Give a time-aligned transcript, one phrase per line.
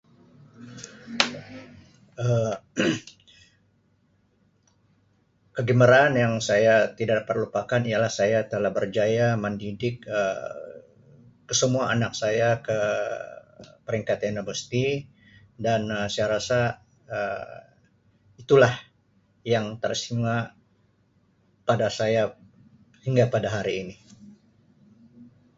[2.23, 2.53] Um
[5.57, 10.81] Kegembiraan yang saya tidak perlu pamerkan ialah saya telah berjaya mendidik Um
[11.49, 12.79] kesemua anak saya ke
[13.85, 14.85] peringkat universiti
[15.65, 16.59] dan Um saya rasa
[17.15, 17.57] Um
[18.41, 18.73] itulah
[19.53, 20.37] yang tersinga
[21.69, 22.23] pada saya
[23.05, 23.95] hingga pada hari ini.